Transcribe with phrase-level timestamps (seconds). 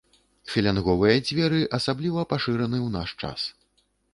[0.53, 3.39] Філянговыя дзверы асабліва пашыраны ў наш час.